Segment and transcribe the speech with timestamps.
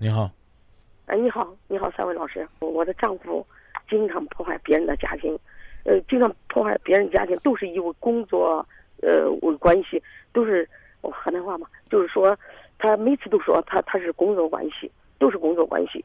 [0.00, 0.30] 你好，
[1.06, 3.44] 哎，你好，你好，三位老师，我的丈夫
[3.90, 5.36] 经常破坏别人的家庭，
[5.84, 8.64] 呃，经常破坏别人家庭，都是因为工作，
[9.02, 10.00] 呃，为关系，
[10.32, 10.68] 都是
[11.00, 12.38] 我河南话嘛，就是说，
[12.78, 14.88] 他每次都说他他是工作关系，
[15.18, 16.04] 都是工作关系。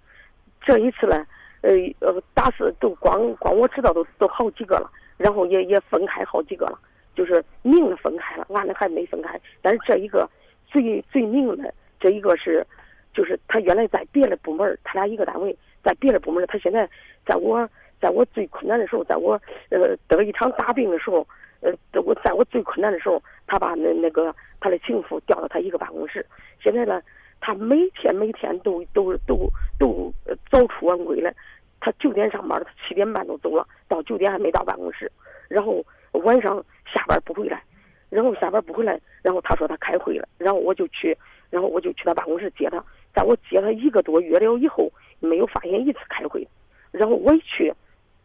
[0.59, 1.23] 这一次呢，
[1.61, 1.69] 呃
[1.99, 6.79] 呃，打死都光光我知道都都好几个了，然后也也分开好几个了，
[7.13, 10.27] 就是明的分开了，俺的还没分开，但是这一个
[10.65, 12.65] 最最明的这一个是。
[13.13, 16.89] 就是他原来在别的部门，他俩一个单位，在别的部门，他现在
[17.25, 17.69] 在我
[18.01, 21.25] 在我最困难的时候，在我呃得一场大病的时候，
[21.61, 21.71] 呃
[22.01, 26.25] 我在我最困难的时候，他把那那个他的情妇调到他一个办公室。
[26.61, 27.01] 现在呢，
[27.39, 30.11] 他每天每天都都都都
[30.49, 31.31] 早出晚归了。
[31.79, 35.11] 他九点上班，他七点半都走了，到九点还没到办公室。
[35.49, 37.61] 然后晚上下班不回来，
[38.09, 41.17] 然后下班不回来，然后他说他开会了，然后我就去，
[41.49, 42.81] 然后我就去他办公室接他。
[43.13, 46.47] 在我接他一个多月了以后，没有发现一次开会，
[46.91, 47.71] 然后我一去，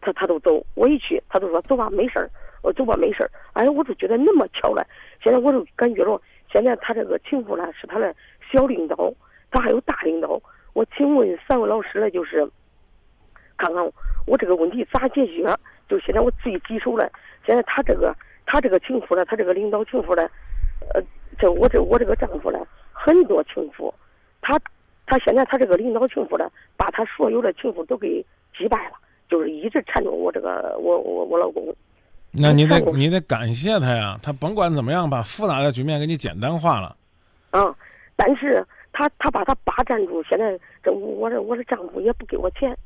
[0.01, 2.31] 他他都走，我一去，他都说走吧，没事儿，
[2.63, 3.31] 我走吧，没事儿。
[3.53, 4.87] 哎，我都觉得那么巧了。
[5.23, 8.15] 现在我都感觉着，现在他这个情妇呢是他的
[8.51, 9.13] 小领导，
[9.51, 10.41] 他还有大领导。
[10.73, 12.49] 我请问三位老师呢，就是
[13.59, 13.85] 看看
[14.27, 15.55] 我这个问题咋解决？
[15.87, 17.11] 就现在我最棘手了。
[17.45, 18.15] 现在他这个
[18.47, 20.23] 他这个情妇呢，他这个领导情妇呢，
[20.95, 21.03] 呃，
[21.39, 22.59] 这我这我这个丈夫呢，
[22.93, 23.93] 很多情妇，
[24.41, 24.59] 他。
[25.09, 28.23] 他现在他这个领导情妇呢，把他所有的情妇都给
[28.57, 28.93] 击败了，
[29.27, 31.75] 就是一直缠着我这个我我我老公。
[32.31, 36.95] 那你得你得感谢他呀，他甭管怎么样，把复杂的局面给你简单化了。
[37.53, 37.75] 嗯，
[38.17, 42.77] 但是他他把他霸占住，现在这我这我的丈夫也不给我钱，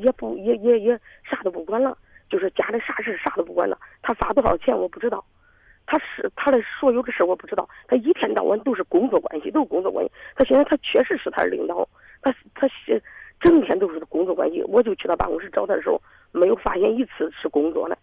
[0.00, 0.96] 也不也也也
[1.28, 1.98] 啥都不管了，
[2.30, 5.24] 就是家里啥事啥都不管了，他发多少钱我不知道。
[5.86, 10.10] 他是他的所有的事我不知道，他一天到晚都是工作关系，都是工作关系。
[10.34, 11.86] 他现在他确实是他的领导，
[12.22, 13.02] 他他是
[13.40, 14.62] 整天都是工作关系。
[14.64, 16.00] 我就去他办公室找他的时候，
[16.32, 17.96] 没有发现一次是工作的。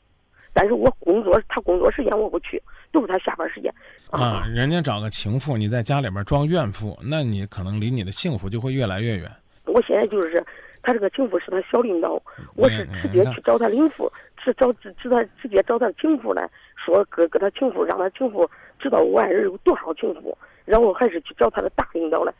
[0.53, 2.61] 但是我工作他工作时间我不去，
[2.91, 3.73] 都是他下班时间。
[4.11, 9.31] 啊，人家找个情妇，你在家里边装怨妇，那你可能离你的幸福就会越来越远。
[9.65, 10.45] 我现在就是
[10.83, 12.21] 他这个情妇是他小领导，
[12.55, 14.11] 我是直接去找他领妇，
[14.43, 16.49] 是找直直他直接找他情妇来。
[16.83, 18.49] 说给给他情妇，让他情妇
[18.79, 22.33] 知道我爱人有多少情妇，然后还是去找他的大领导来。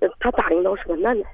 [0.00, 1.24] 呃，他大领导是个男的，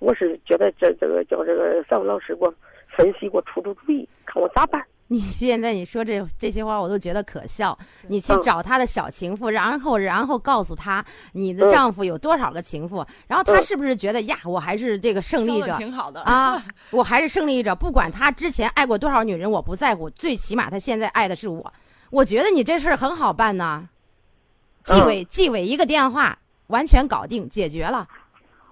[0.00, 2.52] 我是觉得这这个叫这个三位老师给我
[2.88, 4.84] 分析，给我出出主意，看我咋办。
[5.08, 7.78] 你现在你说这这些话，我都觉得可笑。
[8.08, 17.72] 你去找他的小情妇，然后然后告诉他你的丈夫有多少个情妇，然后他是不是觉得呀，我还是这个胜利者，挺好的啊，我还是胜利者。
[17.74, 21.72] 不管他之前爱过多少女人，我不在乎，最起码他现在爱的是我。
[22.10, 23.88] 我觉得你这事儿很好办呢，
[24.82, 28.08] 纪委纪委一个电话，完全搞定解决了。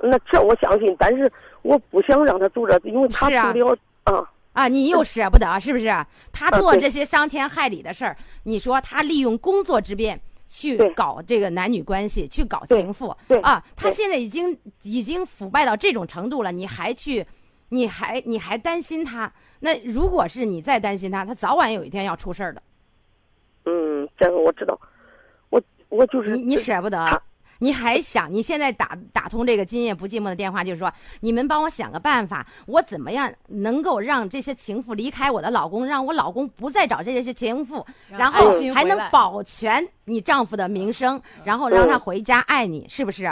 [0.01, 1.31] 那这我相信，但是
[1.63, 4.29] 我不想让他走这，因为他不了啊。
[4.55, 5.87] 啊，你又舍不得，是不是？
[6.33, 17.27] 他做这些伤天害理的事儿，你说他利用工作之便去搞这个男女关系，去搞情妇，啊，他现在已经已经腐败到这种程度了，你还去，
[17.71, 19.31] 你还你还担心他？
[19.61, 22.63] 那如果是你再担心他，他早晚有一天要出事儿的。
[23.67, 24.79] 嗯，这个我知道，
[25.51, 27.23] 我我就是你你舍不得。
[27.59, 28.33] 你还想？
[28.33, 43.27] 你现在打打通这个今夜不寂寞的电话，就是说，你们帮我想个办法，我怎么样能够让这些情妇离开我的老公，让我老公不再找这些情妇，然后还能保全你丈夫的名声，然后让他回家爱你，是不是？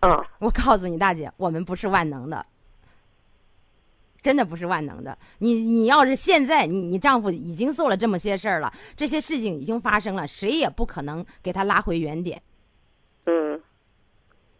[0.00, 2.44] 嗯，我告诉你，大姐，我们不是万能的，
[4.20, 5.16] 真的不是万能的。
[5.38, 12.42] 你你要是现在你你丈夫已经做了这么些事儿了，这些事情已经发生了，谁也不可能给他拉回原点。
[13.26, 13.60] 嗯，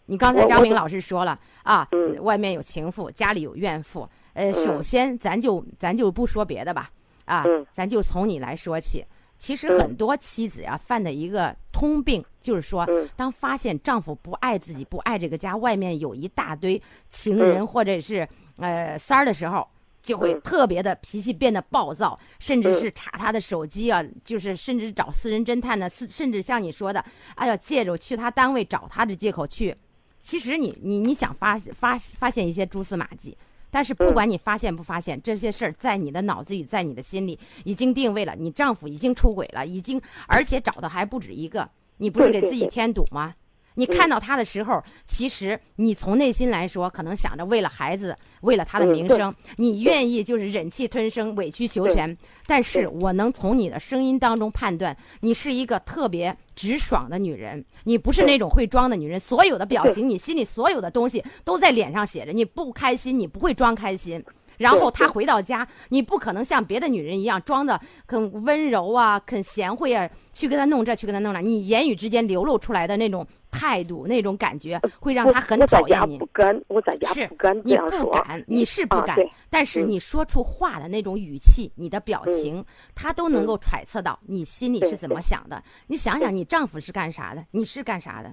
[0.06, 1.88] 你刚才张明老师说了啊，
[2.20, 4.08] 外面有情妇，家里有怨妇。
[4.34, 6.90] 呃，首先咱就咱就不说别的吧，
[7.24, 9.04] 啊，咱就从你来说起。
[9.38, 19.66] 其实很多妻子呀犯的一个通病，就是说，当发现丈夫不爱自己，不爱这个家，外面有一大堆情人或者是呃三儿的时候。
[20.02, 27.02] 就会特别的脾气变得暴躁，甚至是查他的手机啊，就是甚至找私人侦探呢，甚甚至像你说的，
[27.36, 29.76] 哎呀，借着去他单位找他的借口去。
[30.20, 33.36] 其实你你你想发发发现一些蛛丝马迹，
[33.70, 43.34] 但是不管你发现不发现，这些事儿在你的脑子里，在你的心里已经定位了，你丈夫已经出轨了，已经而且找的还不止一个，你不是给自己添堵吗？
[43.74, 52.16] 你看到他的时候，其实你从内心来说，可能想着为了孩子，为了他的名声，你愿意就是忍气吞声、委曲求全。
[52.46, 59.18] 但是我能从你的声音当中判断，你是一个特别直爽的女人，你不是那种会装的女人。
[59.18, 62.32] 所有的表情，你心里所有的东西都在脸上写着。
[62.32, 64.22] 你不开心，你不会装开心。
[64.62, 71.40] 然后他回到家，你不可能像别的女人一样装的很温柔啊，很贤惠啊，去跟他弄这，去跟他弄那。
[71.40, 76.16] 你言语之间流露出来的那种态度，那种感觉，会让他很讨厌你。
[76.18, 79.18] 不敢，我在家不敢你不敢，你是不敢，
[79.50, 85.62] 但是你说出话的那种语气，你的表情，他都能够揣测到你心里是怎么想的。
[85.88, 87.44] 你想想，你丈夫是干啥的？
[87.50, 88.32] 你是干啥的？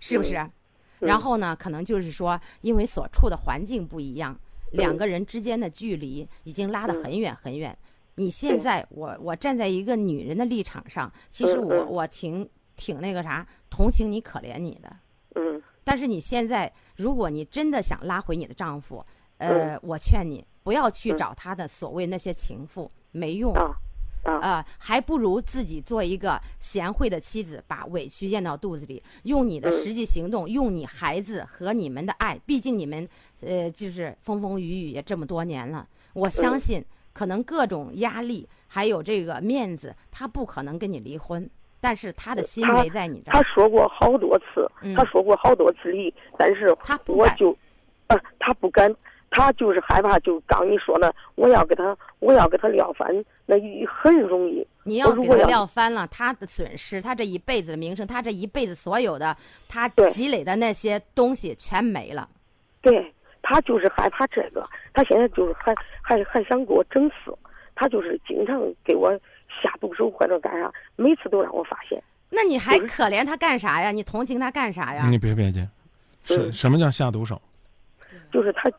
[0.00, 0.44] 是不是？
[0.98, 4.36] 然后呢，可能就是说，因为所处的环境不一样。
[4.72, 7.76] 两个人之间的距离已经拉得很远很远。
[8.14, 14.96] 你现在，我我站在一个女人的立场上，其实我我挺挺那个啥，同情你，可怜你的。
[15.36, 15.62] 嗯。
[15.84, 19.04] 但是你现在，如果你真的想拉回你的丈夫，
[19.38, 23.54] 呃，我劝你不要去找他的所谓那些情妇，没用。
[24.24, 32.38] 啊，还不如自己做一个贤惠的妻子，把委屈咽到肚子里，用你的实际行动，用你孩子和你们的爱。
[32.44, 33.08] 毕竟你们，
[33.40, 35.86] 呃，就是风风雨雨也这么多年了。
[36.12, 41.48] 我相信，可能各种压力，还有这个面子，他不可能跟你离婚。
[41.80, 43.32] 但是他的心没在你这儿。
[43.32, 46.76] 他说过好多次，他说过好多次离，但是
[47.06, 47.56] 我就，
[48.08, 48.92] 呃，他不敢。
[49.30, 53.06] 他就是害怕，就刚你说的，我要给他，我要给他撂翻，
[53.44, 54.66] 那很容易。
[54.84, 59.36] 你要给他撂翻了，他的损失，他这一辈子的名声，他这一辈子所有的，
[59.68, 62.26] 他积累的那些东西全没了。
[62.80, 67.36] 对他就是害怕这个，他现在就是还还还想给我整死，
[67.74, 69.12] 他就是经常给我
[69.62, 72.02] 下毒手或者干啥，每次都让我发现。
[72.30, 73.90] 那你还可怜他干啥呀？
[73.90, 75.06] 你同情他干啥呀？
[75.10, 75.68] 你别别介，
[76.22, 77.40] 什什么叫下毒手？
[78.32, 78.70] 就是他。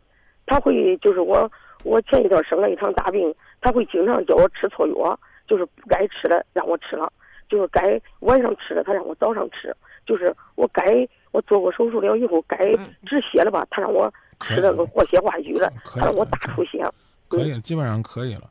[0.50, 1.50] 他会就是我，
[1.84, 3.32] 我前一段生了一场大病，
[3.62, 7.08] 他会经常叫我吃错药，就是不该吃的让我吃了，
[7.48, 9.72] 就是该晚上吃的他让我早上吃，
[10.08, 12.58] 就是我该我做过手术了以后该
[13.06, 16.84] 止血了吧，他让我吃那个活血化瘀的，让我大出血。
[17.28, 18.50] 可以，基本上可以了，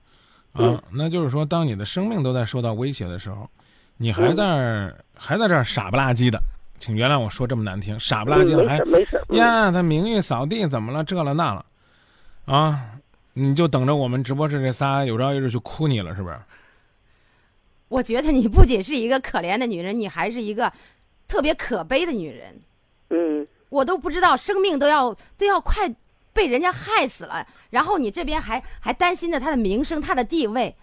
[0.53, 3.51] 啊，那就是说，当你的生命都在受到威胁的时候，
[3.97, 6.41] 你还在还在这儿傻不拉几的，
[6.79, 8.79] 请原谅我说这么难听，傻不拉几的还
[9.31, 11.03] 呀，他名誉扫地怎么了？
[11.03, 11.67] 这了那了。
[12.49, 12.81] 啊，
[13.35, 16.37] 你就等着我们直播室这仨有朝一日去哭你了，是不是？
[17.89, 20.73] 我觉得你不仅是一个可怜的女人，你还是一个
[21.29, 22.59] 特别可悲的女人。
[23.11, 25.95] 嗯，我都不知道生命都要都要快
[26.33, 30.75] 被人家害死了，然后你这边还还担心着他的名声、他的地位。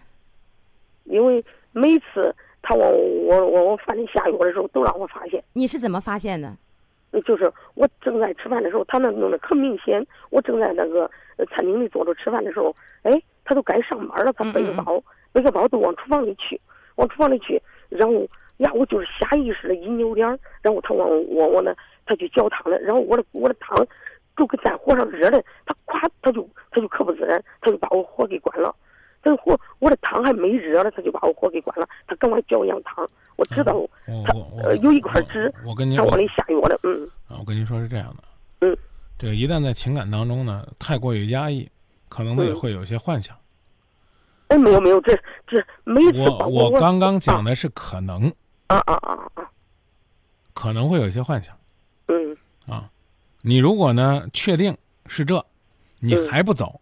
[1.04, 2.88] 因为每次他往
[3.24, 5.42] 我我我饭里下药的时候，都让我发现。
[5.52, 6.56] 你是怎么发现的？
[7.24, 10.04] 就是我正在吃饭的时候，他那弄的可明显。
[10.30, 11.10] 我正在那个
[11.46, 15.02] 餐厅里坐着吃饭的时候，哎，他都该上班了，他背个包，
[15.32, 16.60] 背个包都往厨房里去，
[16.94, 17.60] 往厨房里去。
[17.88, 18.26] 然后
[18.58, 20.26] 呀，我就是下意识的一扭脸，
[20.62, 21.74] 然后他往我我那
[22.06, 23.76] 他去浇汤了，然后我的我的汤
[24.34, 28.74] 都跟在火上热的，他咵他就他就可不自然，他就把我火给关了。
[29.22, 33.08] 这火我的汤还没热呢，他就把我火给关了，他赶快搅一样汤。
[33.36, 33.86] 我知道，
[34.24, 37.06] 他呃有一块纸，我跟您往里下药了，嗯。
[37.28, 38.22] 啊，我跟您说是这样的，
[38.60, 38.76] 嗯，
[39.18, 41.68] 这个一旦在情感当中呢，太过于压抑，
[42.08, 43.36] 可能呢也会有些幻想。
[44.48, 45.16] 哎，没有没有，这
[45.46, 48.32] 这没我我刚刚讲的是可能。
[48.66, 49.50] 啊啊啊啊！
[50.52, 51.56] 可能会有一些幻想。
[52.08, 52.36] 嗯。
[52.66, 52.90] 啊，
[53.40, 54.76] 你如果呢确定
[55.06, 55.44] 是这，
[55.98, 56.80] 你还不走，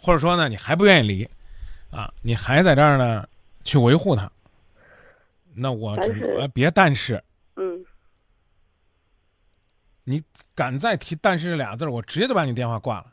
[0.00, 1.28] 或者说呢你还不愿意离，
[1.90, 3.26] 啊，你还在这儿呢
[3.64, 4.30] 去维护他。
[5.52, 7.22] 那我只别但是，嗯，
[10.08, 10.22] 你
[10.54, 13.12] 敢再提“但是”这俩字我直接就把你电话挂了。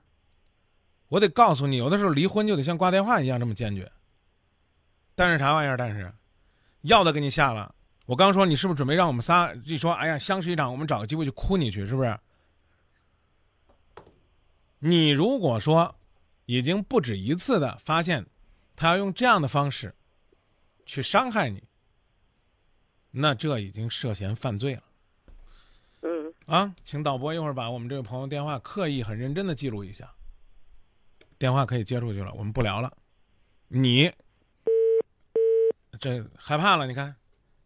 [1.07, 3.91] 我得告诉你，有的时候离婚就得像挂电话一样这么坚决。
[5.15, 5.75] 但是啥玩意儿？
[5.75, 6.13] 但是，
[6.81, 7.73] 药都给你下了。
[8.05, 9.91] 我刚说你是不是准备让我们仨一说？
[9.91, 12.19] 哎呀，相识一场，我们找个机会去哭你去，是不是？
[14.77, 15.95] 你如果说
[16.45, 18.23] 已经不止一次的发现
[18.75, 19.95] 他要用这样的方式
[20.85, 21.63] 去伤害你。
[23.09, 24.83] 那这已经涉嫌犯罪了。
[26.45, 30.13] 啊，请导播一会儿把我们这位朋友电话刻意很认真的记录一下。
[31.37, 32.91] 电话可以接出去了，我们不聊了。
[33.67, 34.11] 你
[35.99, 36.85] 这害怕了？
[36.85, 37.15] 你看，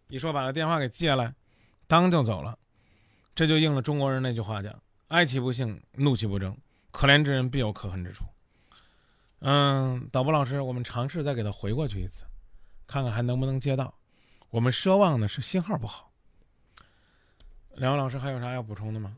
[0.10, 1.34] 一说把他电话给记下来，
[1.88, 2.58] 当就走了。
[3.36, 4.74] 这就应了中国人那句话讲：
[5.10, 6.56] 哀其不幸，怒其不争，
[6.92, 8.26] 可怜之人必有可恨之处。
[9.40, 12.24] 嗯，导播老师，我们尝试再给他回过去一次，
[12.88, 13.94] 看看还能不能接到。
[14.50, 16.12] 我们奢望的是信号不好。
[17.78, 19.18] 两位老师还有啥要补充的吗？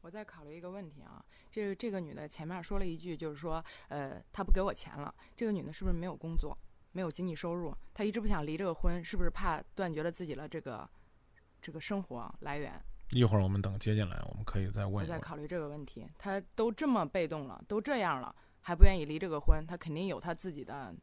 [0.00, 5.14] 我在考虑一个问题啊，这个这个女的前面说了一句，就是说，呃，她不给我钱了。
[5.36, 6.56] 这个女的是不是没有工作，
[6.92, 7.74] 没有经济收入？
[7.92, 10.88] 她一直不想离这个婚，是不是怕断绝了自己的这个
[11.60, 12.82] 这个生活来源？
[13.10, 14.94] 一会儿我们等接进来，我们可以再问。
[14.94, 16.08] 我再考虑这个问题。
[16.16, 20.94] 她都这么被动了，都这样了，还不愿意离这个婚，她肯定有她自己的。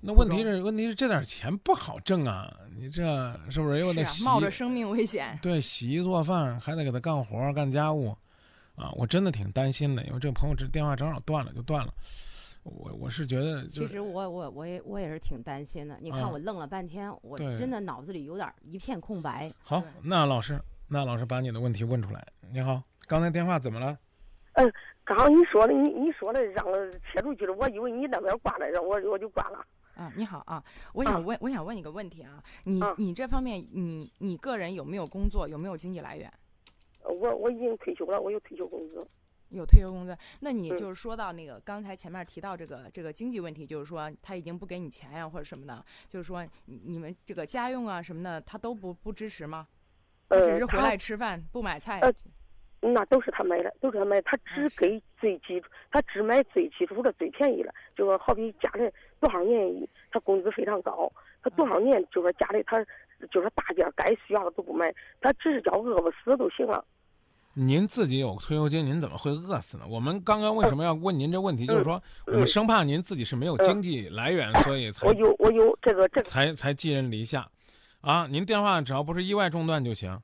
[0.00, 2.52] 那问题是，问题是这点钱不好挣啊！
[2.76, 3.04] 你这
[3.50, 5.38] 是不是又得冒着生命危险？
[5.42, 8.16] 对，洗衣做饭还得给他干活干家务，
[8.76, 10.04] 啊，我真的挺担心的。
[10.04, 11.92] 因为这个朋友这电话正好断了，就断了。
[12.62, 15.98] 我我是觉得，其实我我我也我也是挺担心的。
[16.00, 19.50] 你看我愣了半天，我真的脑子里有点一片空白。
[19.62, 22.26] 好，那老师，那老师把你的问题问出来。
[22.52, 23.98] 你好，刚才电话怎么了？
[24.62, 24.72] 嗯。
[25.04, 26.66] 刚刚你说的，你你说的让
[27.10, 29.64] 切出去了，我以为你那边挂着，我我就挂了。
[29.94, 30.62] 啊，你好啊，
[30.92, 36.30] 我想问，我想问你个问题啊，你你这方面，你你个人有没有工作，有没有经济来源？
[37.04, 39.08] 我我已经退休了，我有退休工资。
[39.48, 49.66] 有退休工资，那你就是说到那个刚才前面提到这个这个经济问题，就是说他已经不给你钱呀，或者什么的，就是说你们这个家用啊什么的，他都不不支持吗？
[50.28, 51.98] 他只是回来吃饭，不买菜。
[52.80, 54.20] 那都是他买的，都是他买。
[54.22, 57.74] 他只给最基础，他只买最基础的、最便宜的。
[57.96, 58.88] 就说好比家里
[59.20, 61.10] 多少年，他工资非常高，
[61.42, 62.84] 他多少年就说家里他
[63.30, 66.84] 就说大件该需要的都不买，他只是叫饿不死就行了。
[67.54, 69.84] 您自己有退休金，您怎么会饿死呢？
[69.88, 71.66] 我们刚刚为什么要问您这问题？
[71.66, 77.48] 就是说，我们生怕您自己是没有经济来源，所以才我有我有这个这才才寄人篱下，
[78.00, 78.28] 啊！
[78.30, 80.16] 您电话只要不是意外中断就行。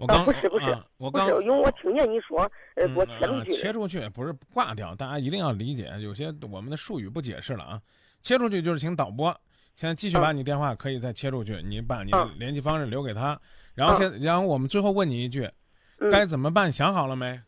[0.00, 7.80] 我刚不是不是，我刚因为我听见你说，呃，我切出去，切出去不是挂掉，大家一定要理解，有些我们的术语不解释了啊。
[8.22, 9.28] 切出去就是请导播，
[9.76, 13.38] 现在继续把你电话可以再切出去，你把你的联系方式留给他，
[13.74, 15.46] 然后现，然后我们最后问你一句，
[16.10, 16.72] 该怎么办？
[16.72, 17.38] 想好了没？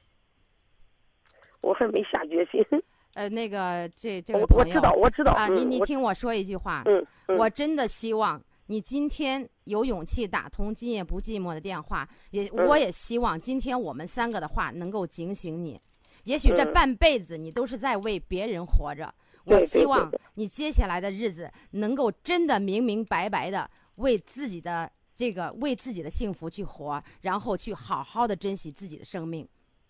[1.62, 2.62] 我还没下决心。
[3.14, 7.04] 呃，那个这这位朋友，我知道，我知道啊，你你听我说一句话，嗯，
[7.38, 8.40] 我真的希望。
[8.70, 15.78] 你今天有勇气打通今夜不寂寞的电话，也我也希望今天我们三个的话能够警醒你。
[16.22, 19.12] 也许这半辈子你都是在为别人活着，
[19.44, 29.48] 我希望你接下来的日子能够真的明明白白的为自己的这个为自己的幸福去活，然后去好好的珍惜自己的生命。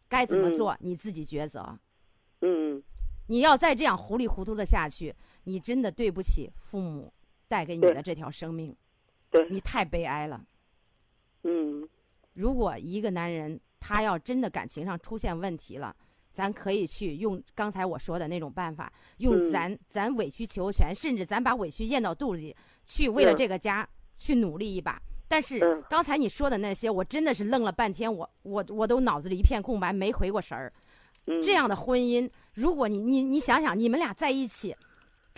[0.08, 1.78] 该怎么做你自己抉择。
[2.40, 2.82] 嗯，
[3.26, 7.12] 你要再这样糊里糊涂的下去，你真的对不起父母。
[7.50, 8.72] 带给你的这条生命，
[9.28, 10.40] 对你太悲哀了。
[11.42, 11.88] 嗯，
[12.32, 15.94] 如果一个男人他要真的感情上出现问题了，
[16.30, 22.54] 咱可以去用刚才我说的那种办法，用咱咱委曲求全，甚至咱把委屈咽到肚子里，
[22.84, 25.02] 去为了这个家去努力一把。
[25.26, 30.72] 但是刚才你说的那些，我真的是愣了半天，我我我都脑子里一片空白，没回过神儿。
[31.42, 34.76] 这样的婚姻，如果你你你想想，你们俩在一起。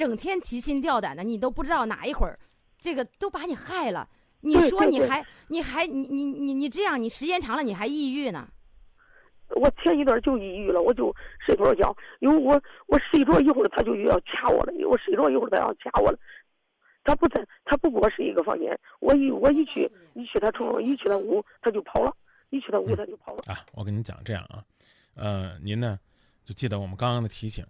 [0.02, 2.36] 整天提心吊胆的，你都不知道哪一会儿，
[2.78, 4.08] 这个都把你害了。
[4.40, 8.48] 你说你还你还你你你你这样，你时间长了你还抑郁呢。
[9.54, 11.14] 我前一段就抑郁了，我就
[11.46, 16.18] 睡不着觉，因为我我睡着一会儿他就又要掐我了，我睡着一会儿他要掐我了。
[17.04, 18.76] 他不在，他不跟我睡一个房间。
[19.00, 22.12] 我一我一去一去他床，一去他屋他就跑了，
[22.50, 23.42] 一去他屋他就跑了。
[23.46, 24.64] 啊，我跟你讲这样啊，
[25.14, 25.98] 呃，您呢
[26.44, 27.64] 就记得我们刚刚的提醒。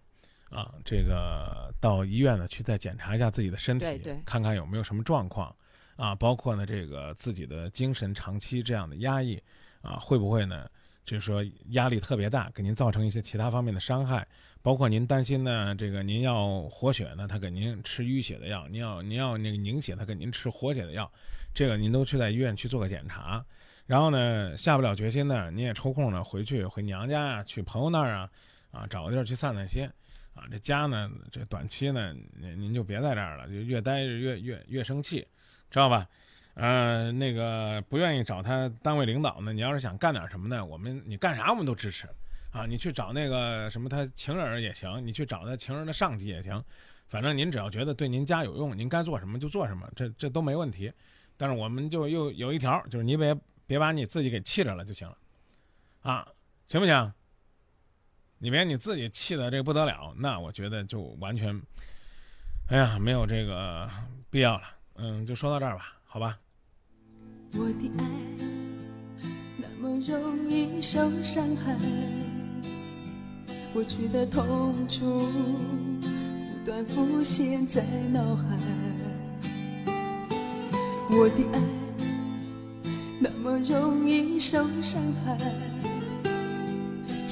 [0.53, 3.87] 啊，这个到医院呢去再检查一下自己的身体，
[4.25, 5.55] 看看有没有什么状况，
[5.97, 9.43] 啊，包括呢这个自己的精神长期这样的压抑，
[9.81, 10.69] 啊，会不会呢，
[11.07, 14.29] 就是说压力特别大，给您造成一些其他方面的伤害，
[14.61, 21.11] 包括您担心呢，这个您要活血呢，他给您吃淤血的药，您要您要那个凝血，他给您吃活血的药，
[21.55, 23.43] 这个您都去在医院去做个检查，
[23.87, 28.31] 然后呢下不了决心呢，您也抽空呢回去回娘家呀，去朋友那儿啊，
[28.71, 29.89] 啊找个地儿去散散心。
[30.35, 35.27] 啊，这家呢，这短期呢，您您就别在这儿了，就越待越越越生气，
[35.71, 36.09] 知道吧？
[36.55, 42.07] 呃，那个不愿意找他单位领导呢，你要是想干点什么呢，我们你干啥我们都支持，
[42.51, 46.62] 啊，你去找那个什么他情人也行，你去找他情人的上级也行，
[47.09, 50.93] 反正您只要觉得对您家有用，您该做什么就做什么，这这都没问题。
[51.39, 53.35] 但是我们就又有一条，就是你别
[53.67, 55.17] 别把你自己给气着了就行了，
[56.03, 56.29] 啊，
[56.67, 57.12] 行不行？
[58.43, 61.63] 你别你自己气的这不得了，那我觉得就完全，
[62.71, 63.89] 哎呀，没有这个
[64.31, 64.63] 必要了。
[64.97, 66.37] 嗯，就说到这儿吧，好吧。
[67.55, 68.05] 我的爱
[69.59, 71.79] 那么容易受伤害，
[73.73, 78.59] 过去的痛楚不断浮现在脑海。
[81.11, 81.61] 我的爱
[83.21, 85.39] 那么容易受伤害。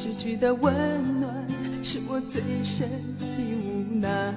[0.03, 1.47] 失去的温暖
[1.83, 2.89] 是我最深
[3.19, 4.35] 的无奈。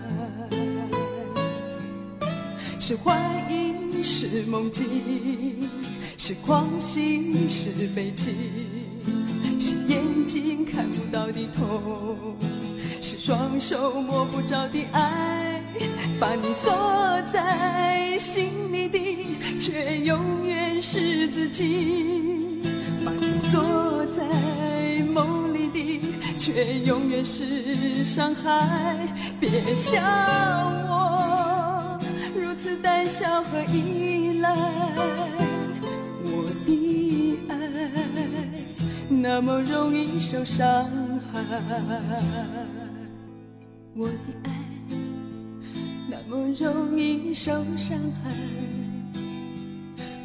[2.82, 3.18] 是怀
[3.50, 5.70] 疑，是梦境，
[6.18, 8.32] 是狂喜，是悲戚，
[9.58, 12.36] 是眼睛看不到的痛，
[13.00, 15.62] 是双手摸不着的爱。
[16.20, 16.74] 把你锁
[17.32, 19.00] 在心里的，
[19.62, 21.64] 却永远是自己；
[23.06, 23.64] 把心锁，
[26.46, 28.98] 却永远是伤害。
[29.40, 30.02] 别笑
[30.90, 31.98] 我
[32.36, 34.54] 如此胆小和依赖，
[36.22, 37.56] 我的爱
[39.08, 40.86] 那么容易受伤
[41.32, 41.40] 害，
[43.96, 44.52] 我的爱。
[46.10, 48.30] 那么容易受伤害，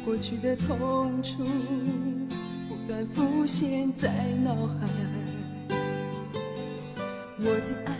[0.03, 1.45] 过去的痛楚
[2.67, 4.09] 不断浮现在
[4.43, 5.08] 脑海。
[7.41, 7.97] 我的爱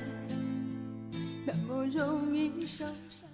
[1.46, 3.29] 那么容易受伤。